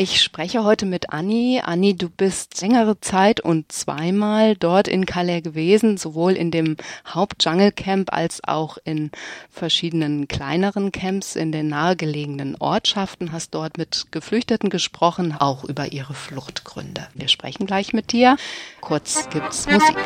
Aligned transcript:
Ich 0.00 0.22
spreche 0.22 0.62
heute 0.62 0.86
mit 0.86 1.10
Anni. 1.10 1.60
Anni, 1.60 1.96
du 1.96 2.08
bist 2.08 2.60
längere 2.60 3.00
Zeit 3.00 3.40
und 3.40 3.72
zweimal 3.72 4.54
dort 4.54 4.86
in 4.86 5.06
Calais 5.06 5.40
gewesen, 5.40 5.96
sowohl 5.96 6.34
in 6.34 6.52
dem 6.52 6.76
Haupt-Jungle 7.12 7.72
Camp 7.72 8.12
als 8.12 8.40
auch 8.44 8.78
in 8.84 9.10
verschiedenen 9.50 10.28
kleineren 10.28 10.92
Camps 10.92 11.34
in 11.34 11.50
den 11.50 11.66
nahegelegenen 11.66 12.54
Ortschaften, 12.60 13.32
hast 13.32 13.56
dort 13.56 13.76
mit 13.76 14.06
Geflüchteten 14.12 14.70
gesprochen, 14.70 15.34
auch 15.36 15.64
über 15.64 15.90
ihre 15.90 16.14
Fluchtgründe. 16.14 17.08
Wir 17.14 17.26
sprechen 17.26 17.66
gleich 17.66 17.92
mit 17.92 18.12
dir. 18.12 18.36
Kurz 18.80 19.28
gibt's 19.30 19.66
Musik. 19.66 19.96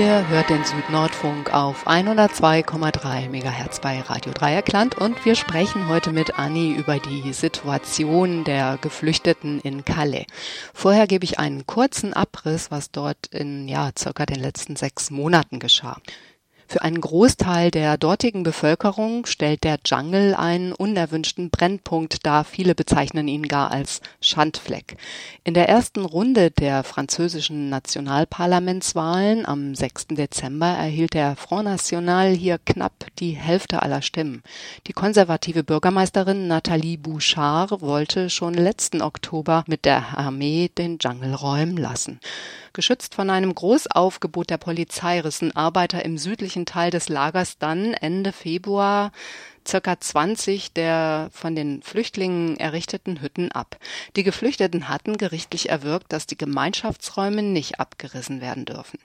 Ihr 0.00 0.26
hört 0.28 0.48
den 0.48 0.64
Südnordfunk 0.64 1.52
auf 1.52 1.86
102,3 1.86 3.28
MHz 3.28 3.80
bei 3.80 4.00
Radio 4.00 4.32
Dreieckland 4.32 4.96
und 4.96 5.26
wir 5.26 5.34
sprechen 5.34 5.88
heute 5.88 6.10
mit 6.10 6.38
Anni 6.38 6.72
über 6.72 6.98
die 6.98 7.34
Situation 7.34 8.42
der 8.44 8.78
Geflüchteten 8.80 9.60
in 9.60 9.84
Calais. 9.84 10.24
Vorher 10.72 11.06
gebe 11.06 11.26
ich 11.26 11.38
einen 11.38 11.66
kurzen 11.66 12.14
Abriss, 12.14 12.70
was 12.70 12.90
dort 12.90 13.26
in 13.26 13.68
ja 13.68 13.90
circa 13.94 14.24
den 14.24 14.40
letzten 14.40 14.74
sechs 14.74 15.10
Monaten 15.10 15.58
geschah. 15.58 15.98
Für 16.70 16.82
einen 16.82 17.00
Großteil 17.00 17.72
der 17.72 17.98
dortigen 17.98 18.44
Bevölkerung 18.44 19.26
stellt 19.26 19.64
der 19.64 19.80
Jungle 19.84 20.36
einen 20.36 20.70
unerwünschten 20.70 21.50
Brennpunkt 21.50 22.24
dar. 22.24 22.44
Viele 22.44 22.76
bezeichnen 22.76 23.26
ihn 23.26 23.48
gar 23.48 23.72
als 23.72 24.00
Schandfleck. 24.20 24.96
In 25.42 25.54
der 25.54 25.68
ersten 25.68 26.04
Runde 26.04 26.52
der 26.52 26.84
französischen 26.84 27.70
Nationalparlamentswahlen 27.70 29.46
am 29.46 29.74
6. 29.74 30.10
Dezember 30.10 30.68
erhielt 30.68 31.14
der 31.14 31.34
Front 31.34 31.64
National 31.64 32.28
hier 32.28 32.58
knapp 32.64 32.92
die 33.18 33.32
Hälfte 33.32 33.82
aller 33.82 34.00
Stimmen. 34.00 34.44
Die 34.86 34.92
konservative 34.92 35.64
Bürgermeisterin 35.64 36.46
Nathalie 36.46 36.98
Bouchard 36.98 37.80
wollte 37.80 38.30
schon 38.30 38.54
letzten 38.54 39.02
Oktober 39.02 39.64
mit 39.66 39.84
der 39.84 40.16
Armee 40.16 40.70
den 40.78 40.98
Jungle 41.00 41.34
räumen 41.34 41.76
lassen. 41.76 42.20
Geschützt 42.72 43.14
von 43.14 43.30
einem 43.30 43.54
Großaufgebot 43.54 44.50
der 44.50 44.58
Polizei 44.58 45.20
rissen 45.20 45.54
Arbeiter 45.56 46.04
im 46.04 46.18
südlichen 46.18 46.66
Teil 46.66 46.90
des 46.90 47.08
Lagers 47.08 47.58
dann 47.58 47.94
Ende 47.94 48.32
Februar 48.32 49.12
circa 49.66 49.98
20 49.98 50.72
der 50.72 51.30
von 51.32 51.54
den 51.54 51.82
Flüchtlingen 51.82 52.56
errichteten 52.58 53.20
Hütten 53.20 53.50
ab. 53.52 53.76
Die 54.16 54.22
Geflüchteten 54.22 54.88
hatten 54.88 55.16
gerichtlich 55.16 55.68
erwirkt, 55.68 56.12
dass 56.12 56.26
die 56.26 56.38
Gemeinschaftsräume 56.38 57.42
nicht 57.42 57.80
abgerissen 57.80 58.40
werden 58.40 58.64
dürfen. 58.64 58.98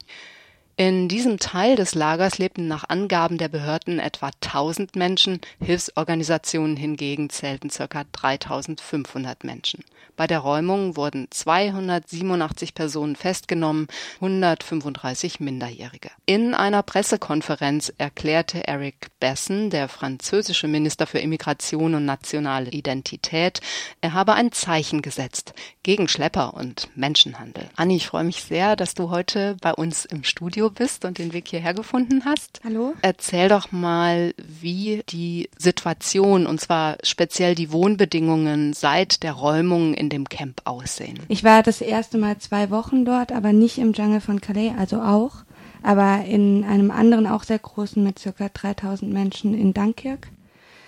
In 0.78 1.08
diesem 1.08 1.40
Teil 1.40 1.78
des 1.78 1.96
Lagers 1.96 2.38
lebten 2.38 2.68
nach 2.68 2.90
Angaben 2.90 3.38
der 3.38 3.48
Behörden 3.48 3.98
etwa 3.98 4.32
1000 4.42 4.98
Menschen, 4.98 5.40
Hilfsorganisationen 5.62 6.76
hingegen 6.76 7.30
zählten 7.30 7.70
ca. 7.70 8.04
3500 8.12 9.46
Menschen. 9.46 9.86
Bei 10.18 10.28
der 10.28 10.40
Räumung 10.40 10.98
wurden 10.98 11.28
287 11.30 12.74
Personen 12.74 13.16
festgenommen, 13.16 13.88
135 14.16 15.40
Minderjährige. 15.40 16.10
In 16.26 16.54
einer 16.54 16.84
Pressekonferenz 16.84 17.94
erklärte 17.98 18.68
Eric 18.68 19.08
Besson, 19.20 19.70
der 19.70 19.88
französische 19.88 20.68
Minister 20.68 21.08
für 21.08 21.20
Immigration 21.20 21.96
und 21.96 22.06
nationale 22.06 22.70
Identität, 22.72 23.62
er 24.02 24.14
habe 24.14 24.34
ein 24.34 24.52
Zeichen 24.52 25.02
gesetzt 25.02 25.54
gegen 25.84 26.08
Schlepper 26.08 26.54
und 26.54 26.90
Menschenhandel. 26.96 27.70
Anni, 27.76 27.96
ich 27.96 28.08
freue 28.08 28.24
mich 28.24 28.44
sehr, 28.44 28.76
dass 28.76 28.94
du 28.94 29.10
heute 29.10 29.56
bei 29.62 29.74
uns 29.74 30.06
im 30.06 30.24
Studio 30.24 30.65
Studio 30.66 30.70
bist 30.70 31.06
und 31.06 31.18
den 31.18 31.34
Weg 31.34 31.48
hierher 31.48 31.74
gefunden 31.74 32.24
hast. 32.26 32.60
Hallo. 32.64 32.94
Erzähl 33.02 33.50
doch 33.50 33.72
mal, 33.72 34.34
wie 34.38 35.04
die 35.10 35.50
Situation 35.58 36.48
und 36.48 36.60
zwar 36.60 36.98
speziell 37.04 37.56
die 37.56 37.72
Wohnbedingungen 37.72 38.74
seit 38.74 39.24
der 39.24 39.34
Räumung 39.34 39.94
in 39.94 40.10
dem 40.10 40.28
Camp 40.28 40.62
aussehen. 40.66 41.20
Ich 41.28 41.44
war 41.44 41.62
das 41.64 41.82
erste 41.82 42.18
Mal 42.18 42.38
zwei 42.40 42.70
Wochen 42.70 43.06
dort, 43.06 43.32
aber 43.32 43.54
nicht 43.54 43.78
im 43.78 43.94
Jungle 43.94 44.22
von 44.22 44.42
Calais, 44.42 44.74
also 44.78 45.02
auch, 45.02 45.44
aber 45.84 46.26
in 46.26 46.64
einem 46.64 46.92
anderen 46.92 47.28
auch 47.28 47.44
sehr 47.44 47.60
großen 47.60 48.04
mit 48.04 48.18
circa 48.18 48.50
3000 48.50 49.12
Menschen 49.12 49.54
in 49.54 49.74
Dunkirk. 49.74 50.30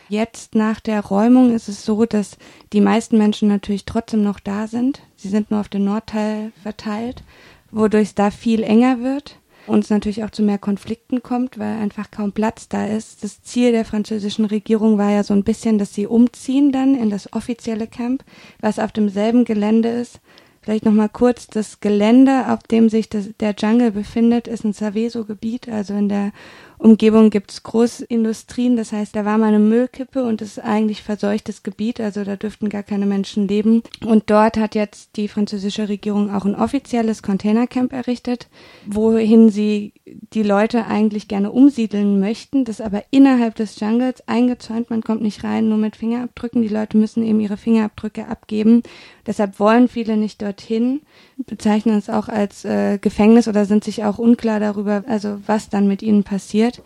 Jetzt 0.09 0.55
nach 0.55 0.79
der 0.79 1.01
Räumung 1.01 1.53
ist 1.53 1.67
es 1.67 1.83
so, 1.85 2.05
dass 2.05 2.37
die 2.71 2.81
meisten 2.81 3.17
Menschen 3.17 3.49
natürlich 3.49 3.85
trotzdem 3.85 4.23
noch 4.23 4.39
da 4.39 4.67
sind. 4.67 5.01
Sie 5.17 5.27
sind 5.27 5.51
nur 5.51 5.59
auf 5.59 5.69
den 5.69 5.83
Nordteil 5.83 6.53
verteilt, 6.63 7.23
wodurch 7.71 8.07
es 8.07 8.15
da 8.15 8.31
viel 8.31 8.63
enger 8.63 9.01
wird 9.01 9.37
und 9.67 9.83
es 9.83 9.89
natürlich 9.89 10.23
auch 10.23 10.29
zu 10.29 10.43
mehr 10.43 10.57
Konflikten 10.57 11.21
kommt, 11.21 11.59
weil 11.59 11.77
einfach 11.77 12.09
kaum 12.11 12.31
Platz 12.31 12.69
da 12.69 12.85
ist. 12.85 13.23
Das 13.23 13.41
Ziel 13.43 13.71
der 13.71 13.85
französischen 13.85 14.45
Regierung 14.45 14.97
war 14.97 15.11
ja 15.11 15.23
so 15.23 15.33
ein 15.33 15.43
bisschen, 15.43 15.77
dass 15.77 15.93
sie 15.93 16.07
umziehen 16.07 16.71
dann 16.71 16.95
in 16.95 17.09
das 17.09 17.33
offizielle 17.33 17.87
Camp, 17.87 18.23
was 18.61 18.79
auf 18.79 18.91
demselben 18.91 19.45
Gelände 19.45 19.89
ist. 19.89 20.19
Vielleicht 20.61 20.83
nochmal 20.83 21.07
kurz, 21.07 21.47
das 21.47 21.79
Gelände, 21.79 22.51
auf 22.51 22.63
dem 22.63 22.89
sich 22.89 23.07
das, 23.07 23.29
der 23.39 23.55
Jungle 23.57 23.91
befindet, 23.91 24.49
ist 24.49 24.65
ein 24.65 24.73
Saveso-Gebiet, 24.73 25.69
also 25.69 25.93
in 25.93 26.09
der 26.09 26.33
Umgebung 26.79 27.31
gibt's 27.31 27.63
Großindustrien, 27.63 28.77
das 28.77 28.91
heißt, 28.91 29.15
da 29.15 29.25
war 29.25 29.39
mal 29.39 29.47
eine 29.47 29.59
Müllkippe 29.59 30.23
und 30.23 30.41
es 30.41 30.57
ist 30.57 30.63
eigentlich 30.63 31.01
verseuchtes 31.01 31.63
Gebiet, 31.63 31.99
also 31.99 32.23
da 32.23 32.35
dürften 32.35 32.69
gar 32.69 32.83
keine 32.83 33.07
Menschen 33.07 33.47
leben. 33.47 33.81
Und 34.05 34.29
dort 34.29 34.57
hat 34.57 34.75
jetzt 34.75 35.17
die 35.17 35.27
französische 35.27 35.89
Regierung 35.89 36.33
auch 36.33 36.45
ein 36.45 36.55
offizielles 36.55 37.23
Containercamp 37.23 37.93
errichtet, 37.93 38.47
wohin 38.85 39.49
sie 39.49 39.93
die 40.33 40.43
Leute 40.43 40.85
eigentlich 40.85 41.27
gerne 41.27 41.51
umsiedeln 41.51 42.19
möchten, 42.19 42.63
das 42.63 42.79
aber 42.79 43.03
innerhalb 43.09 43.55
des 43.55 43.79
Jungles 43.79 44.27
eingezäunt, 44.27 44.91
man 44.91 45.01
kommt 45.01 45.23
nicht 45.23 45.43
rein, 45.43 45.69
nur 45.69 45.79
mit 45.79 45.95
Fingerabdrücken, 45.95 46.61
die 46.61 46.67
Leute 46.67 46.97
müssen 46.97 47.23
eben 47.23 47.39
ihre 47.39 47.57
Fingerabdrücke 47.57 48.27
abgeben. 48.27 48.83
Deshalb 49.25 49.59
wollen 49.59 49.87
viele 49.87 50.15
nicht 50.15 50.43
dorthin, 50.43 51.01
bezeichnen 51.45 51.97
es 51.97 52.09
auch 52.09 52.29
als 52.29 52.65
äh, 52.65 52.97
Gefängnis 52.97 53.47
oder 53.47 53.65
sind 53.65 53.83
sich 53.83 54.03
auch 54.03 54.17
unklar 54.17 54.59
darüber, 54.59 55.03
also 55.07 55.39
was 55.45 55.69
dann 55.69 55.87
mit 55.87 56.01
ihnen 56.01 56.23
passiert. 56.23 56.81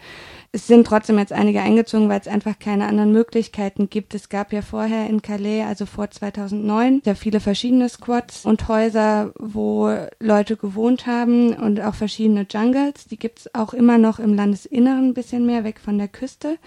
Es 0.53 0.67
sind 0.67 0.85
trotzdem 0.85 1.17
jetzt 1.17 1.31
einige 1.31 1.61
eingezogen, 1.61 2.09
weil 2.09 2.19
es 2.19 2.27
einfach 2.27 2.59
keine 2.59 2.85
anderen 2.85 3.13
Möglichkeiten 3.13 3.89
gibt. 3.89 4.13
Es 4.13 4.27
gab 4.27 4.51
ja 4.51 4.61
vorher 4.61 5.07
in 5.09 5.21
Calais, 5.21 5.63
also 5.63 5.85
vor 5.85 6.11
2009, 6.11 7.03
sehr 7.05 7.15
viele 7.15 7.39
verschiedene 7.39 7.87
Squads 7.87 8.45
und 8.45 8.67
Häuser, 8.67 9.31
wo 9.39 9.89
Leute 10.19 10.57
gewohnt 10.57 11.07
haben 11.07 11.53
und 11.53 11.79
auch 11.79 11.95
verschiedene 11.95 12.45
Jungles. 12.49 13.05
Die 13.09 13.17
gibt 13.17 13.39
es 13.39 13.55
auch 13.55 13.73
immer 13.73 13.97
noch 13.97 14.19
im 14.19 14.33
Landesinneren 14.33 15.09
ein 15.09 15.13
bisschen 15.13 15.45
mehr, 15.45 15.63
weg 15.63 15.79
von 15.79 15.97
der 15.97 16.09
Küste. 16.09 16.57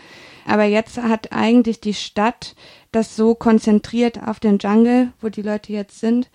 Aber 0.47 0.65
jetzt 0.65 0.97
hat 0.97 1.33
eigentlich 1.33 1.81
die 1.81 1.95
Stadt 1.95 2.55
das 2.91 3.17
so 3.17 3.35
konzentriert 3.35 4.21
auf 4.27 4.41
den 4.41 4.59
Jungle, 4.59 5.13
wo 5.21 5.29
die 5.29 5.43
Leute 5.43 5.73
jetzt 5.75 6.01
sind. 6.01 6.31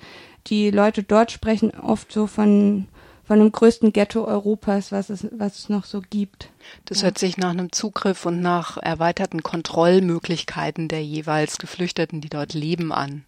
Die 0.48 0.72
Leute 0.72 1.04
dort 1.04 1.32
sprechen 1.32 1.72
oft 1.72 2.12
so 2.12 2.28
von 2.28 2.88
von 3.30 3.38
dem 3.38 3.52
größten 3.52 3.94
Ghetto 3.94 4.26
Europas, 4.26 4.92
was 4.92 5.12
es, 5.12 5.28
was 5.30 5.60
es 5.60 5.70
noch 5.70 5.86
so 5.86 6.02
gibt. 6.10 6.50
Das 6.86 7.02
ja. 7.02 7.04
hört 7.06 7.20
sich 7.20 7.38
nach 7.38 7.52
einem 7.52 7.72
Zugriff 7.72 8.26
und 8.26 8.42
nach 8.42 8.78
erweiterten 8.78 9.44
Kontrollmöglichkeiten 9.44 10.88
der 10.88 11.04
jeweils 11.06 11.60
Geflüchteten, 11.60 12.22
die 12.22 12.30
dort 12.30 12.56
leben, 12.56 12.92
an. 12.92 13.24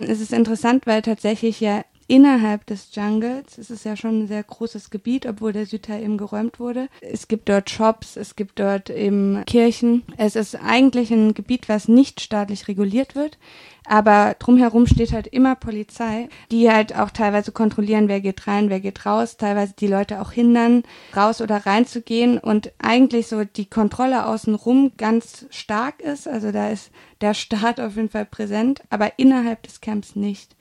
Es 0.00 0.20
ist 0.20 0.34
interessant, 0.34 0.86
weil 0.86 1.00
tatsächlich 1.00 1.60
ja 1.60 1.82
innerhalb 2.08 2.66
des 2.66 2.88
Jungles, 2.94 3.58
es 3.58 3.70
ist 3.70 3.84
ja 3.84 3.94
schon 3.94 4.22
ein 4.22 4.26
sehr 4.26 4.42
großes 4.42 4.90
Gebiet, 4.90 5.26
obwohl 5.26 5.52
der 5.52 5.66
Südteil 5.66 6.02
eben 6.02 6.16
geräumt 6.16 6.58
wurde. 6.58 6.88
Es 7.00 7.28
gibt 7.28 7.48
dort 7.48 7.70
Shops, 7.70 8.16
es 8.16 8.34
gibt 8.34 8.58
dort 8.58 8.90
eben 8.90 9.44
Kirchen. 9.46 10.02
Es 10.16 10.34
ist 10.34 10.56
eigentlich 10.56 11.10
ein 11.10 11.34
Gebiet, 11.34 11.68
was 11.68 11.86
nicht 11.86 12.20
staatlich 12.20 12.66
reguliert 12.66 13.14
wird. 13.14 13.38
Aber 13.86 14.36
drumherum 14.38 14.86
steht 14.86 15.12
halt 15.12 15.26
immer 15.26 15.54
Polizei, 15.54 16.28
die 16.50 16.70
halt 16.70 16.94
auch 16.94 17.10
teilweise 17.10 17.52
kontrollieren, 17.52 18.08
wer 18.08 18.20
geht 18.20 18.46
rein, 18.46 18.68
wer 18.68 18.80
geht 18.80 19.06
raus, 19.06 19.36
teilweise 19.36 19.74
die 19.78 19.86
Leute 19.86 20.20
auch 20.20 20.32
hindern, 20.32 20.82
raus 21.16 21.40
oder 21.40 21.64
rein 21.64 21.86
zu 21.86 22.02
gehen 22.02 22.38
und 22.38 22.72
eigentlich 22.78 23.28
so 23.28 23.44
die 23.44 23.66
Kontrolle 23.66 24.26
außenrum 24.26 24.92
ganz 24.96 25.46
stark 25.50 26.00
ist. 26.00 26.26
Also 26.26 26.52
da 26.52 26.70
ist 26.70 26.90
der 27.20 27.34
Staat 27.34 27.80
auf 27.80 27.96
jeden 27.96 28.10
Fall 28.10 28.26
präsent, 28.26 28.82
aber 28.90 29.18
innerhalb 29.18 29.62
des 29.62 29.80
Camps 29.80 30.16
nicht. 30.16 30.54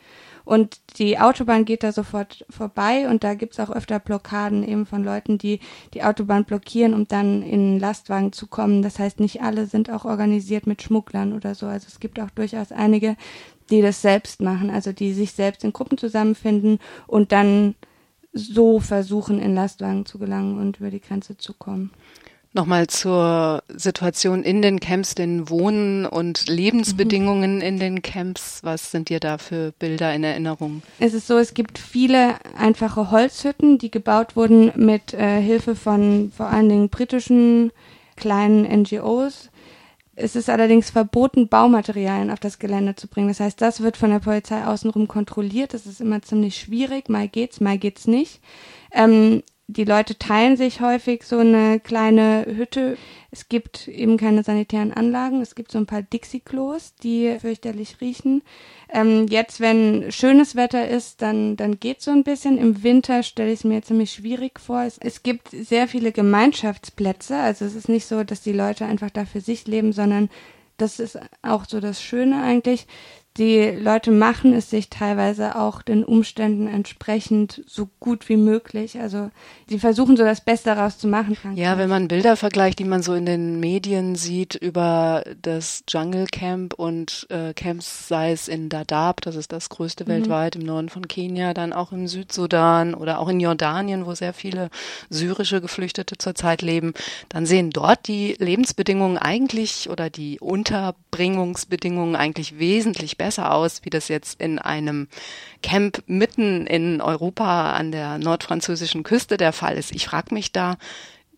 Und 0.47 0.79
die 0.97 1.19
Autobahn 1.19 1.65
geht 1.65 1.83
da 1.83 1.91
sofort 1.91 2.45
vorbei 2.49 3.09
und 3.09 3.25
da 3.25 3.33
gibt's 3.33 3.59
auch 3.59 3.69
öfter 3.69 3.99
Blockaden 3.99 4.65
eben 4.65 4.85
von 4.85 5.03
Leuten, 5.03 5.37
die 5.37 5.59
die 5.93 6.03
Autobahn 6.03 6.45
blockieren, 6.45 6.93
um 6.93 7.05
dann 7.05 7.41
in 7.41 7.81
Lastwagen 7.81 8.31
zu 8.31 8.47
kommen. 8.47 8.81
Das 8.81 8.97
heißt, 8.97 9.19
nicht 9.19 9.41
alle 9.41 9.65
sind 9.65 9.89
auch 9.89 10.05
organisiert 10.05 10.65
mit 10.65 10.81
Schmugglern 10.81 11.33
oder 11.33 11.53
so. 11.53 11.65
Also 11.65 11.87
es 11.89 11.99
gibt 11.99 12.17
auch 12.17 12.29
durchaus 12.29 12.71
einige, 12.71 13.17
die 13.69 13.81
das 13.81 14.01
selbst 14.01 14.41
machen, 14.41 14.69
also 14.69 14.93
die 14.93 15.11
sich 15.11 15.33
selbst 15.33 15.65
in 15.65 15.73
Gruppen 15.73 15.97
zusammenfinden 15.97 16.79
und 17.07 17.33
dann 17.33 17.75
so 18.31 18.79
versuchen, 18.79 19.39
in 19.39 19.53
Lastwagen 19.53 20.05
zu 20.05 20.17
gelangen 20.17 20.57
und 20.59 20.79
über 20.79 20.91
die 20.91 21.01
Grenze 21.01 21.37
zu 21.37 21.55
kommen. 21.55 21.91
Nochmal 22.57 22.87
zur 22.87 23.61
Situation 23.67 24.41
in 24.41 24.63
den 24.63 24.79
Camps, 24.79 25.13
den 25.13 25.47
Wohnen 25.47 26.07
und 26.07 26.49
Lebensbedingungen 26.49 27.57
mhm. 27.57 27.61
in 27.61 27.77
den 27.77 28.01
Camps. 28.01 28.61
Was 28.63 28.89
sind 28.89 29.09
dir 29.09 29.19
da 29.19 29.37
für 29.37 29.73
Bilder 29.73 30.11
in 30.15 30.23
Erinnerung? 30.23 30.81
Es 30.97 31.13
ist 31.13 31.27
so, 31.27 31.37
es 31.37 31.53
gibt 31.53 31.77
viele 31.77 32.33
einfache 32.57 33.11
Holzhütten, 33.11 33.77
die 33.77 33.91
gebaut 33.91 34.35
wurden 34.35 34.71
mit 34.75 35.13
äh, 35.13 35.39
Hilfe 35.39 35.75
von 35.75 36.31
vor 36.35 36.47
allen 36.47 36.67
Dingen 36.67 36.89
britischen 36.89 37.71
kleinen 38.15 38.63
NGOs. 38.63 39.51
Es 40.15 40.35
ist 40.35 40.49
allerdings 40.49 40.89
verboten, 40.89 41.49
Baumaterialien 41.49 42.31
auf 42.31 42.39
das 42.39 42.57
Gelände 42.57 42.95
zu 42.95 43.07
bringen. 43.07 43.27
Das 43.27 43.39
heißt, 43.39 43.61
das 43.61 43.81
wird 43.81 43.97
von 43.97 44.09
der 44.09 44.17
Polizei 44.17 44.65
außenrum 44.65 45.07
kontrolliert. 45.07 45.75
Das 45.75 45.85
ist 45.85 46.01
immer 46.01 46.23
ziemlich 46.23 46.57
schwierig. 46.57 47.07
Mal 47.07 47.27
geht's, 47.27 47.61
mal 47.61 47.77
geht's 47.77 48.07
nicht. 48.07 48.41
Ähm, 48.91 49.43
die 49.69 49.83
Leute 49.83 50.17
teilen 50.17 50.55
sich 50.55 50.79
häufig 50.79 51.23
so 51.23 51.39
eine 51.39 51.81
kleine 51.81 52.45
Hütte. 52.47 52.97
Es 53.31 53.49
gibt 53.49 53.89
eben 53.89 54.15
keine 54.15 54.41
sanitären 54.41 54.93
Anlagen. 54.93 55.41
Es 55.41 55.55
gibt 55.55 55.71
so 55.71 55.77
ein 55.77 55.85
paar 55.85 56.01
Dixie-Klos, 56.01 56.95
die 57.03 57.37
fürchterlich 57.39 57.99
riechen. 57.99 58.43
Ähm, 58.89 59.27
jetzt, 59.27 59.59
wenn 59.59 60.09
schönes 60.09 60.55
Wetter 60.55 60.87
ist, 60.87 61.21
dann, 61.21 61.57
dann 61.57 61.81
geht 61.81 62.01
so 62.01 62.11
ein 62.11 62.23
bisschen. 62.23 62.57
Im 62.57 62.81
Winter 62.81 63.23
stelle 63.23 63.51
ich 63.51 63.59
es 63.59 63.65
mir 63.65 63.81
ziemlich 63.81 64.13
schwierig 64.13 64.61
vor. 64.61 64.83
Es, 64.83 64.97
es 64.99 65.21
gibt 65.21 65.49
sehr 65.49 65.89
viele 65.89 66.13
Gemeinschaftsplätze. 66.13 67.35
Also 67.35 67.65
es 67.65 67.75
ist 67.75 67.89
nicht 67.89 68.05
so, 68.05 68.23
dass 68.23 68.41
die 68.41 68.53
Leute 68.53 68.85
einfach 68.85 69.09
da 69.09 69.25
für 69.25 69.41
sich 69.41 69.67
leben, 69.67 69.91
sondern 69.91 70.29
das 70.77 70.99
ist 70.99 71.19
auch 71.41 71.65
so 71.67 71.81
das 71.81 72.01
Schöne 72.01 72.41
eigentlich 72.41 72.87
die 73.37 73.71
Leute 73.71 74.11
machen 74.11 74.53
es 74.53 74.69
sich 74.69 74.89
teilweise 74.89 75.55
auch 75.55 75.81
den 75.81 76.03
Umständen 76.03 76.67
entsprechend 76.67 77.63
so 77.67 77.89
gut 77.99 78.29
wie 78.29 78.37
möglich. 78.37 78.99
Also 78.99 79.29
sie 79.67 79.79
versuchen 79.79 80.17
so 80.17 80.23
das 80.23 80.41
Beste 80.41 80.75
daraus 80.75 80.97
zu 80.97 81.07
machen. 81.07 81.35
Frankreich. 81.35 81.57
Ja, 81.57 81.77
wenn 81.77 81.89
man 81.89 82.07
Bilder 82.07 82.35
vergleicht, 82.35 82.79
die 82.79 82.83
man 82.83 83.01
so 83.01 83.13
in 83.13 83.25
den 83.25 83.59
Medien 83.59 84.15
sieht 84.15 84.55
über 84.55 85.23
das 85.41 85.83
Jungle 85.87 86.25
Camp 86.27 86.73
und 86.73 87.27
äh, 87.29 87.53
Camps, 87.53 88.07
sei 88.07 88.31
es 88.31 88.47
in 88.47 88.69
Dadaab, 88.69 89.21
das 89.21 89.35
ist 89.35 89.51
das 89.51 89.69
größte 89.69 90.05
mhm. 90.05 90.09
weltweit 90.09 90.55
im 90.55 90.63
Norden 90.63 90.89
von 90.89 91.07
Kenia, 91.07 91.53
dann 91.53 91.73
auch 91.73 91.91
im 91.91 92.07
Südsudan 92.07 92.93
oder 92.93 93.19
auch 93.19 93.29
in 93.29 93.39
Jordanien, 93.39 94.05
wo 94.05 94.13
sehr 94.13 94.33
viele 94.33 94.69
syrische 95.09 95.61
Geflüchtete 95.61 96.17
zurzeit 96.17 96.61
leben, 96.61 96.93
dann 97.29 97.45
sehen 97.45 97.69
dort 97.69 98.07
die 98.07 98.35
Lebensbedingungen 98.39 99.17
eigentlich 99.17 99.89
oder 99.89 100.09
die 100.09 100.39
Unterbringungsbedingungen 100.39 102.15
eigentlich 102.15 102.59
wesentlich 102.59 103.17
besser 103.17 103.26
besser 103.27 103.53
aus, 103.53 103.81
wie 103.83 103.89
das 103.89 104.07
jetzt 104.07 104.39
in 104.39 104.57
einem 104.57 105.09
Camp 105.61 106.01
mitten 106.07 106.65
in 106.65 107.01
Europa 107.01 107.73
an 107.73 107.91
der 107.91 108.19
nordfranzösischen 108.19 109.03
Küste 109.03 109.35
der 109.35 109.51
Fall 109.51 109.77
ist. 109.77 109.93
Ich 109.93 110.05
frage 110.05 110.33
mich 110.33 110.53
da, 110.53 110.77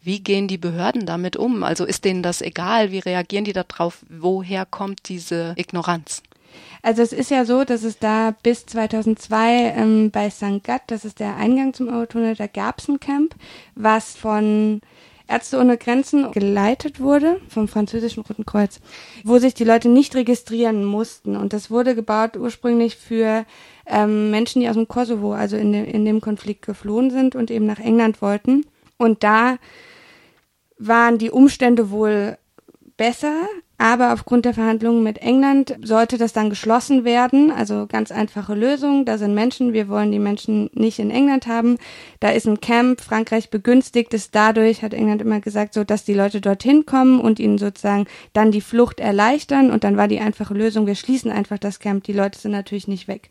wie 0.03 0.19
gehen 0.19 0.47
die 0.47 0.59
Behörden 0.59 1.07
damit 1.07 1.35
um? 1.35 1.63
Also 1.63 1.85
ist 1.85 2.05
denen 2.05 2.21
das 2.21 2.43
egal? 2.43 2.91
Wie 2.91 2.99
reagieren 2.99 3.43
die 3.43 3.53
darauf? 3.53 4.05
Woher 4.07 4.67
kommt 4.67 5.09
diese 5.09 5.53
Ignoranz? 5.57 6.21
Also 6.83 7.01
es 7.01 7.11
ist 7.11 7.31
ja 7.31 7.43
so, 7.43 7.63
dass 7.63 7.81
es 7.81 7.97
da 7.97 8.35
bis 8.43 8.67
2002 8.67 9.73
ähm, 9.75 10.11
bei 10.11 10.29
St. 10.29 10.63
Gat, 10.63 10.83
das 10.87 11.05
ist 11.05 11.19
der 11.19 11.37
Eingang 11.37 11.73
zum 11.73 11.87
Eurotunnel, 11.87 12.35
da 12.35 12.45
gab 12.45 12.79
es 12.79 12.87
ein 12.87 12.99
Camp, 12.99 13.33
was 13.73 14.15
von 14.15 14.81
Ärzte 15.29 15.59
ohne 15.59 15.77
Grenzen 15.77 16.31
geleitet 16.31 16.99
wurde 16.99 17.39
vom 17.49 17.67
französischen 17.67 18.23
Roten 18.23 18.45
Kreuz, 18.45 18.79
wo 19.23 19.37
sich 19.37 19.53
die 19.53 19.63
Leute 19.63 19.87
nicht 19.87 20.15
registrieren 20.15 20.83
mussten. 20.83 21.37
Und 21.37 21.53
das 21.53 21.69
wurde 21.69 21.93
gebaut 21.93 22.35
ursprünglich 22.35 22.95
für 22.95 23.45
ähm, 23.85 24.31
Menschen, 24.31 24.61
die 24.61 24.69
aus 24.69 24.75
dem 24.75 24.87
Kosovo, 24.87 25.33
also 25.33 25.55
in 25.55 25.71
dem, 25.71 25.85
in 25.85 26.03
dem 26.03 26.19
Konflikt 26.19 26.65
geflohen 26.65 27.11
sind 27.11 27.35
und 27.35 27.51
eben 27.51 27.67
nach 27.67 27.79
England 27.79 28.23
wollten. 28.23 28.65
Und 28.97 29.23
da 29.23 29.57
waren 30.79 31.19
die 31.19 31.29
Umstände 31.29 31.91
wohl 31.91 32.37
besser, 32.97 33.47
aber 33.79 34.11
aufgrund 34.11 34.43
der 34.43 34.53
Verhandlungen 34.53 35.03
mit 35.03 35.19
England 35.19 35.77
sollte 35.81 36.17
das 36.17 36.33
dann 36.33 36.49
geschlossen 36.49 37.05
werden. 37.05 37.49
Also 37.49 37.87
ganz 37.87 38.11
einfache 38.11 38.53
Lösung. 38.53 39.05
Da 39.05 39.17
sind 39.17 39.33
Menschen. 39.33 39.71
Wir 39.71 39.87
wollen 39.87 40.11
die 40.11 40.19
Menschen 40.19 40.69
nicht 40.73 40.99
in 40.99 41.09
England 41.09 41.47
haben. 41.47 41.77
Da 42.19 42.29
ist 42.29 42.45
ein 42.45 42.59
Camp. 42.59 42.99
Frankreich 42.99 43.49
begünstigt 43.49 44.13
es 44.13 44.31
dadurch, 44.31 44.83
hat 44.83 44.93
England 44.93 45.21
immer 45.21 45.39
gesagt, 45.39 45.73
so 45.73 45.85
dass 45.85 46.03
die 46.03 46.13
Leute 46.13 46.41
dorthin 46.41 46.85
kommen 46.85 47.21
und 47.21 47.39
ihnen 47.39 47.57
sozusagen 47.57 48.05
dann 48.33 48.51
die 48.51 48.59
Flucht 48.59 48.99
erleichtern. 48.99 49.71
Und 49.71 49.85
dann 49.85 49.95
war 49.95 50.09
die 50.09 50.19
einfache 50.19 50.53
Lösung, 50.53 50.85
wir 50.85 50.95
schließen 50.95 51.31
einfach 51.31 51.57
das 51.57 51.79
Camp. 51.79 52.03
Die 52.03 52.13
Leute 52.13 52.37
sind 52.37 52.51
natürlich 52.51 52.89
nicht 52.89 53.07
weg. 53.07 53.29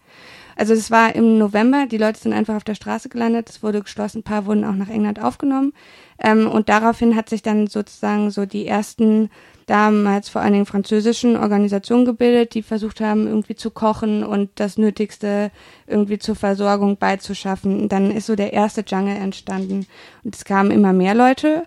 Also 0.58 0.74
es 0.74 0.90
war 0.90 1.14
im 1.14 1.38
November, 1.38 1.86
die 1.86 1.98
Leute 1.98 2.18
sind 2.18 2.32
einfach 2.32 2.56
auf 2.56 2.64
der 2.64 2.74
Straße 2.74 3.08
gelandet, 3.08 3.48
es 3.48 3.62
wurde 3.62 3.80
geschlossen, 3.80 4.18
ein 4.18 4.22
paar 4.24 4.44
wurden 4.44 4.64
auch 4.64 4.74
nach 4.74 4.88
England 4.88 5.22
aufgenommen. 5.22 5.72
Ähm, 6.18 6.50
und 6.50 6.68
daraufhin 6.68 7.14
hat 7.14 7.28
sich 7.28 7.42
dann 7.42 7.68
sozusagen 7.68 8.32
so 8.32 8.44
die 8.44 8.66
ersten 8.66 9.30
damals 9.66 10.28
vor 10.28 10.40
allen 10.42 10.54
Dingen 10.54 10.66
französischen 10.66 11.36
Organisationen 11.36 12.04
gebildet, 12.04 12.54
die 12.54 12.62
versucht 12.62 13.00
haben, 13.00 13.28
irgendwie 13.28 13.54
zu 13.54 13.70
kochen 13.70 14.24
und 14.24 14.50
das 14.56 14.78
Nötigste 14.78 15.52
irgendwie 15.86 16.18
zur 16.18 16.34
Versorgung 16.34 16.96
beizuschaffen. 16.96 17.80
Und 17.82 17.92
dann 17.92 18.10
ist 18.10 18.26
so 18.26 18.34
der 18.34 18.52
erste 18.52 18.80
Jungle 18.84 19.14
entstanden. 19.14 19.86
Und 20.24 20.34
es 20.34 20.44
kamen 20.44 20.72
immer 20.72 20.92
mehr 20.92 21.14
Leute. 21.14 21.66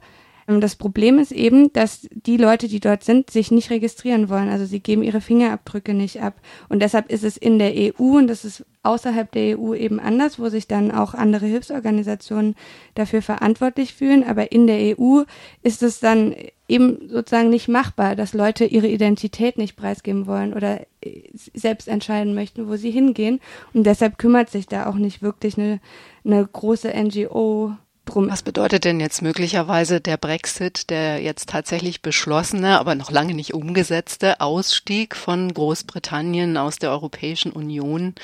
Das 0.60 0.76
Problem 0.76 1.20
ist 1.20 1.32
eben, 1.32 1.72
dass 1.72 2.08
die 2.12 2.38
Leute, 2.38 2.68
die 2.68 2.80
dort 2.80 3.04
sind, 3.04 3.30
sich 3.30 3.52
nicht 3.52 3.70
registrieren 3.70 4.28
wollen. 4.28 4.50
Also 4.50 4.66
sie 4.66 4.80
geben 4.80 5.04
ihre 5.04 5.22
Fingerabdrücke 5.22 5.94
nicht 5.94 6.22
ab. 6.22 6.34
Und 6.68 6.82
deshalb 6.82 7.12
ist 7.12 7.24
es 7.24 7.38
in 7.38 7.60
der 7.60 7.74
EU, 7.76 8.18
und 8.18 8.28
das 8.28 8.44
ist 8.44 8.66
außerhalb 8.84 9.32
der 9.32 9.60
EU 9.60 9.76
eben 9.76 10.00
anders, 10.00 10.40
wo 10.40 10.50
sich 10.50 10.68
dann 10.68 10.92
auch 10.92 11.14
andere 11.14 11.46
Hilfsorganisationen 11.46 12.56
dafür 12.96 13.22
verantwortlich 13.22 13.94
fühlen. 13.94 14.24
Aber 14.24 14.52
in 14.52 14.68
der 14.68 15.00
EU 15.00 15.24
ist 15.62 15.84
es 15.84 16.00
dann 16.00 16.36
eben 16.68 17.10
sozusagen 17.10 17.50
nicht 17.50 17.68
machbar, 17.68 18.16
dass 18.16 18.34
Leute 18.34 18.66
ihre 18.66 18.88
Identität 18.88 19.58
nicht 19.58 19.76
preisgeben 19.76 20.26
wollen 20.26 20.54
oder 20.54 20.82
äh, 21.02 21.24
selbst 21.34 21.88
entscheiden 21.88 22.34
möchten, 22.34 22.68
wo 22.68 22.76
sie 22.78 22.92
hingehen. 22.92 23.40
Und 23.74 23.84
deshalb 23.84 24.18
kümmert 24.18 24.50
sich 24.50 24.68
da 24.68 24.88
auch 24.88 24.96
nicht 24.96 25.22
wirklich 25.22 25.58
eine, 25.58 25.80
eine 26.26 26.48
große 26.48 26.92
NGO 26.92 27.76
drum. 28.12 28.30
Was 28.30 28.44
bedeutet 28.44 28.86
denn 28.86 29.00
jetzt 29.00 29.22
möglicherweise 29.22 30.02
der 30.02 30.18
Brexit, 30.18 30.90
der 30.90 31.22
jetzt 31.22 31.50
tatsächlich 31.50 32.02
beschlossene, 32.02 32.80
aber 32.80 32.96
noch 32.96 33.12
lange 33.12 33.34
nicht 33.34 33.54
umgesetzte 33.54 34.42
Ausstieg 34.42 35.16
von 35.16 35.54
Großbritannien 35.54 36.58
aus 36.58 36.78
der 36.78 36.92
Europäischen 36.92 37.52
Union? 37.52 38.16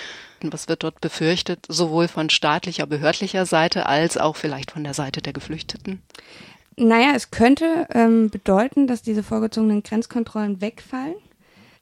Was 0.42 0.68
wird 0.68 0.84
dort 0.84 1.02
befürchtet, 1.02 1.66
sowohl 1.68 2.08
von 2.08 2.30
staatlicher, 2.30 2.86
behördlicher 2.86 3.46
Seite 3.46 3.88
als 3.88 4.18
auch 4.18 4.36
vielleicht 4.36 4.72
von 4.72 4.84
der 4.84 4.94
Seite 4.94 5.22
der 5.22 5.34
Geflüchteten? 5.34 6.02
Naja, 6.76 7.14
es 7.16 7.32
könnte 7.32 7.88
ähm, 7.92 8.30
bedeuten, 8.30 8.86
dass 8.86 9.02
diese 9.02 9.24
vorgezogenen 9.24 9.82
Grenzkontrollen 9.82 10.62
wegfallen. 10.62 11.16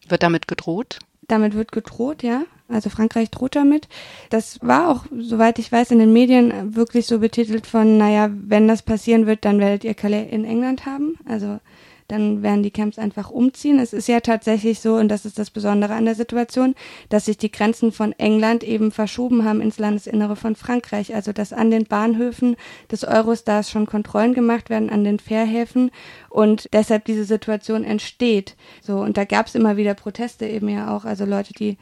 Wird 0.08 0.24
damit 0.24 0.48
gedroht? 0.48 1.00
Damit 1.28 1.56
wird 1.56 1.72
gedroht, 1.72 2.24
ja. 2.24 2.44
Also 2.68 2.90
Frankreich 2.90 3.30
droht 3.30 3.56
damit. 3.56 3.88
Das 4.30 4.60
war 4.62 4.90
auch, 4.90 5.06
soweit 5.16 5.60
ich 5.60 5.72
weiß, 5.72 5.92
in 5.92 6.00
den 6.00 6.14
Medien 6.14 6.76
wirklich 6.76 7.06
so 7.06 7.20
betitelt 7.20 7.68
von, 7.68 7.98
naja, 7.98 8.30
wenn 8.32 8.68
das 8.68 8.82
passieren 8.82 9.28
wird, 9.28 9.46
dann 9.46 9.60
werdet 9.60 9.84
ihr 9.84 9.94
Calais 9.94 10.28
in 10.30 10.46
England 10.46 10.86
haben. 10.86 11.18
Also 11.26 11.60
dann 12.08 12.44
werden 12.44 12.62
die 12.62 12.72
Camps 12.72 13.00
einfach 13.00 13.32
umziehen. 13.32 13.80
Es 13.80 13.94
ist 13.94 14.08
ja 14.08 14.20
tatsächlich 14.20 14.80
so, 14.80 14.96
und 14.96 15.10
das 15.10 15.26
ist 15.26 15.40
das 15.40 15.50
Besondere 15.50 15.94
an 15.94 16.06
der 16.06 16.16
Situation, 16.16 16.76
dass 17.10 17.26
sich 17.26 17.38
die 17.38 17.52
Grenzen 17.52 17.92
von 17.92 18.12
England 18.14 18.64
eben 18.64 18.92
verschoben 18.92 19.44
haben 19.44 19.62
ins 19.62 19.80
Landesinnere 19.80 20.36
von 20.36 20.56
Frankreich. 20.56 21.16
Also 21.16 21.34
dass 21.34 21.54
an 21.54 21.72
den 21.72 21.86
Bahnhöfen 21.86 22.56
des 22.92 23.04
Eurostars 23.04 23.72
schon 23.72 23.86
Kontrollen 23.86 24.34
gemacht 24.34 24.70
werden, 24.70 24.90
an 24.90 25.04
den 25.04 25.20
Fährhäfen 25.20 25.92
und 26.30 26.70
deshalb 26.74 27.06
diese 27.06 27.26
Situation 27.26 27.84
entsteht. 27.84 28.56
So, 28.82 29.00
und 29.00 29.18
da 29.18 29.26
gab 29.26 29.48
es 29.48 29.56
immer 29.56 29.78
wieder 29.78 29.94
Proteste 29.96 30.46
eben 30.46 30.70
ja 30.70 30.96
auch, 30.96 31.06
also 31.06 31.26
Leute, 31.26 31.54
die 31.54 31.78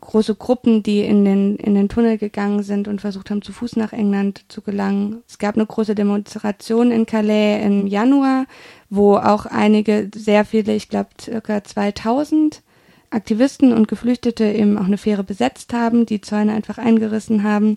große 0.00 0.34
Gruppen, 0.34 0.82
die 0.82 1.00
in 1.00 1.24
den, 1.24 1.56
in 1.56 1.74
den 1.74 1.88
Tunnel 1.88 2.18
gegangen 2.18 2.62
sind 2.62 2.88
und 2.88 3.00
versucht 3.00 3.30
haben, 3.30 3.42
zu 3.42 3.52
Fuß 3.52 3.76
nach 3.76 3.92
England 3.92 4.44
zu 4.48 4.62
gelangen. 4.62 5.22
Es 5.28 5.38
gab 5.38 5.56
eine 5.56 5.66
große 5.66 5.94
Demonstration 5.94 6.90
in 6.90 7.06
Calais 7.06 7.64
im 7.64 7.86
Januar, 7.86 8.46
wo 8.90 9.16
auch 9.16 9.46
einige, 9.46 10.10
sehr 10.14 10.44
viele, 10.44 10.74
ich 10.74 10.88
glaube 10.88 11.10
circa 11.20 11.64
2000 11.64 12.62
Aktivisten 13.10 13.72
und 13.72 13.88
Geflüchtete 13.88 14.44
eben 14.44 14.78
auch 14.78 14.86
eine 14.86 14.98
Fähre 14.98 15.24
besetzt 15.24 15.72
haben, 15.72 16.06
die 16.06 16.20
Zäune 16.20 16.52
einfach 16.52 16.78
eingerissen 16.78 17.42
haben. 17.42 17.76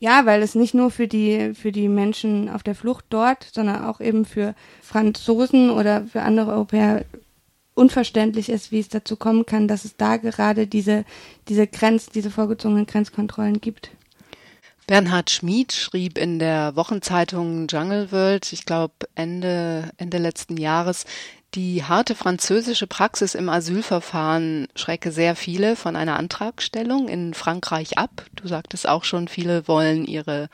Ja, 0.00 0.26
weil 0.26 0.42
es 0.42 0.54
nicht 0.54 0.74
nur 0.74 0.90
für 0.90 1.08
die, 1.08 1.54
für 1.54 1.72
die 1.72 1.88
Menschen 1.88 2.50
auf 2.50 2.62
der 2.62 2.74
Flucht 2.74 3.06
dort, 3.08 3.48
sondern 3.52 3.84
auch 3.84 4.00
eben 4.00 4.26
für 4.26 4.54
Franzosen 4.82 5.70
oder 5.70 6.04
für 6.04 6.22
andere 6.22 6.52
Europäer 6.52 7.06
unverständlich 7.74 8.48
ist, 8.48 8.72
wie 8.72 8.80
es 8.80 8.88
dazu 8.88 9.16
kommen 9.16 9.46
kann, 9.46 9.68
dass 9.68 9.84
es 9.84 9.96
da 9.96 10.16
gerade 10.16 10.66
diese, 10.66 11.04
diese 11.48 11.66
Grenz, 11.66 12.06
diese 12.06 12.30
vorgezogenen 12.30 12.86
Grenzkontrollen 12.86 13.60
gibt. 13.60 13.90
Bernhard 14.86 15.30
Schmid 15.30 15.72
schrieb 15.72 16.18
in 16.18 16.38
der 16.38 16.76
Wochenzeitung 16.76 17.66
Jungle 17.68 18.12
World, 18.12 18.52
ich 18.52 18.66
glaube 18.66 18.92
Ende, 19.14 19.90
Ende 19.96 20.18
letzten 20.18 20.58
Jahres, 20.58 21.06
Die 21.54 21.84
harte 21.84 22.16
französische 22.16 22.88
Praxis 22.88 23.36
im 23.36 23.48
Asylverfahren 23.48 24.66
schrecke 24.74 25.12
sehr 25.12 25.36
viele 25.36 25.76
von 25.76 25.94
einer 25.94 26.18
Antragstellung 26.18 27.06
in 27.06 27.32
Frankreich 27.32 27.96
ab. 27.96 28.26
Du 28.34 28.48
sagtest 28.48 28.88
auch 28.88 29.04
schon, 29.04 29.28
viele 29.28 29.68
wollen 29.68 30.04
ihre 30.04 30.48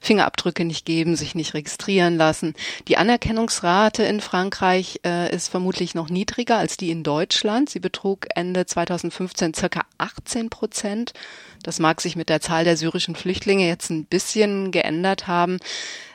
Fingerabdrücke 0.00 0.64
nicht 0.64 0.86
geben, 0.86 1.14
sich 1.14 1.34
nicht 1.34 1.52
registrieren 1.52 2.16
lassen. 2.16 2.54
Die 2.88 2.96
Anerkennungsrate 2.96 4.04
in 4.04 4.22
Frankreich 4.22 5.00
äh, 5.04 5.30
ist 5.30 5.48
vermutlich 5.48 5.94
noch 5.94 6.08
niedriger 6.08 6.56
als 6.56 6.78
die 6.78 6.90
in 6.90 7.02
Deutschland. 7.02 7.68
Sie 7.68 7.80
betrug 7.80 8.26
Ende 8.34 8.64
2015 8.64 9.52
circa 9.52 9.82
18 9.98 10.50
Prozent. 10.50 11.12
Das 11.62 11.78
mag 11.78 12.00
sich 12.00 12.16
mit 12.16 12.28
der 12.28 12.40
Zahl 12.40 12.64
der 12.64 12.76
syrischen 12.76 13.16
Flüchtlinge 13.16 13.66
jetzt 13.66 13.90
ein 13.90 14.04
bisschen 14.04 14.70
geändert 14.70 15.26
haben. 15.26 15.58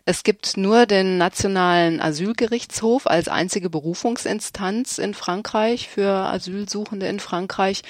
Es 0.05 0.23
gibt 0.23 0.57
nur 0.57 0.85
den 0.85 1.17
Nationalen 1.17 2.01
Asylgerichtshof 2.01 3.05
als 3.05 3.27
einzige 3.27 3.69
Berufungsinstanz 3.69 4.97
in 4.97 5.13
Frankreich 5.13 5.89
für 5.89 6.09
Asylsuchende 6.09 7.07
in 7.07 7.19
Frankreich 7.19 7.83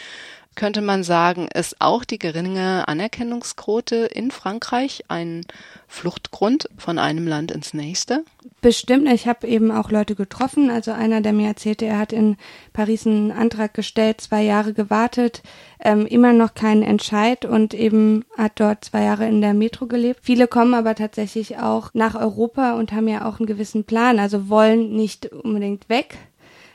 könnte 0.56 0.82
man 0.82 1.04
sagen, 1.04 1.48
ist 1.54 1.80
auch 1.80 2.04
die 2.04 2.20
geringe 2.20 2.88
Anerkennungsquote 2.88 3.96
in 3.96 4.32
Frankreich 4.32 5.04
ein 5.08 5.46
Fluchtgrund 5.88 6.70
von 6.78 7.00
einem 7.00 7.28
Land 7.28 7.52
ins 7.52 7.74
nächste? 7.74 8.24
Bestimmt. 8.62 9.08
Ich 9.12 9.28
habe 9.28 9.48
eben 9.48 9.72
auch 9.72 9.92
Leute 9.92 10.16
getroffen. 10.16 10.70
Also 10.70 10.92
einer, 10.92 11.22
der 11.22 11.34
mir 11.34 11.48
erzählte, 11.48 11.86
er 11.86 11.98
hat 11.98 12.14
in 12.14 12.38
Paris 12.74 13.08
einen 13.08 13.32
Antrag 13.32 13.74
gestellt, 13.74 14.22
zwei 14.22 14.44
Jahre 14.44 14.74
gewartet, 14.74 15.42
ähm, 15.80 16.06
immer 16.06 16.34
noch 16.34 16.54
keinen 16.54 16.84
Entscheid 16.84 17.46
und 17.46 17.74
eben 17.74 18.26
hat 18.38 18.54
dort 18.56 18.86
zwei 18.86 19.04
Jahre 19.04 19.28
in 19.28 19.42
der 19.42 19.54
Metro 19.54 19.88
gelebt. 19.88 20.20
Viele 20.22 20.48
kommen 20.48 20.74
aber 20.74 20.96
tatsächlich 20.96 21.58
auch 21.58 21.90
nach 21.94 22.16
Europa 22.16 22.74
und 22.74 22.92
haben 22.92 23.08
ja 23.08 23.26
auch 23.26 23.40
einen 23.40 23.48
gewissen 23.48 23.84
Plan, 23.86 24.20
also 24.20 24.50
wollen 24.50 24.96
nicht 24.96 25.32
unbedingt 25.32 25.90
weg 25.90 26.18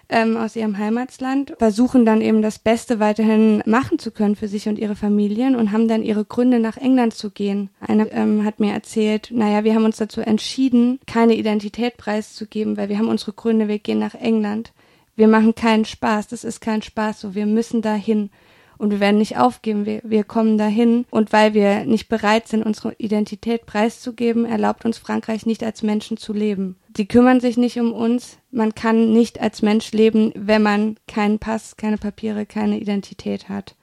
ähm, 0.09 0.37
aus 0.37 0.57
ihrem 0.57 0.79
Heimatsland, 0.79 1.55
versuchen 1.59 2.05
dann 2.05 2.21
eben 2.21 2.43
das 2.43 2.59
Beste 2.59 3.01
weiterhin 3.01 3.63
machen 3.67 3.99
zu 3.99 4.11
können 4.11 4.37
für 4.37 4.49
sich 4.49 4.69
und 4.69 4.79
ihre 4.79 4.97
Familien 4.97 5.57
und 5.57 5.73
haben 5.73 5.89
dann 5.89 6.03
ihre 6.03 6.25
Gründe 6.25 6.61
nach 6.61 6.77
England 6.77 7.15
zu 7.15 7.31
gehen. 7.31 7.71
Einer 7.81 8.11
ähm, 8.13 8.45
hat 8.45 8.61
mir 8.61 8.73
erzählt, 8.73 9.31
naja, 9.33 9.65
wir 9.65 9.75
haben 9.75 9.85
uns 9.85 9.97
dazu 9.97 10.21
entschieden, 10.21 11.01
keine 11.07 11.35
Identität 11.35 11.97
preiszugeben, 11.97 12.77
weil 12.77 12.89
wir 12.89 12.99
haben 12.99 13.09
unsere 13.09 13.33
Gründe, 13.33 13.69
wir 13.69 13.79
gehen 13.79 13.99
nach 13.99 14.15
England. 14.15 14.73
Wir 15.17 15.29
machen 15.29 15.55
keinen 15.55 15.85
Spaß, 15.85 16.29
das 16.29 16.45
ist 16.45 16.61
kein 16.61 16.83
Spaß 16.83 17.21
so, 17.21 17.35
wir 17.35 17.47
müssen 17.47 17.81
dahin 17.81 18.31
und 18.79 18.91
wir 18.91 19.01
werden 19.01 19.19
nicht 19.19 19.39
aufgeben, 19.39 19.87
wir, 19.87 20.01
wir 20.05 20.25
kommen 20.25 20.59
dahin 20.59 21.07
und 21.11 21.33
weil 21.33 21.55
wir 21.55 21.85
nicht 21.85 22.09
bereit 22.09 22.49
sind, 22.49 22.65
unsere 22.65 22.95
Identität 22.95 23.67
preiszugeben, 23.67 24.45
erlaubt 24.45 24.85
uns 24.85 24.99
Frankreich 24.99 25.47
nicht 25.47 25.63
als 25.63 25.83
Menschen 25.83 26.17
zu 26.17 26.33
leben. 26.33 26.77
Die 26.89 27.07
kümmern 27.07 27.41
sich 27.41 27.57
nicht 27.57 27.79
um 27.79 27.93
uns, 27.93 28.39
man 28.51 28.75
kann 28.75 29.13
nicht 29.13 29.41
als 29.41 29.63
Mensch 29.63 29.93
leben, 29.93 30.33
wenn 30.35 30.63
man 30.63 30.97
keinen 31.07 31.39
Pass, 31.39 31.77
keine 31.77 31.99
Papiere, 31.99 32.47
keine 32.47 32.81
Identität 32.81 33.49
hat. 33.49 33.77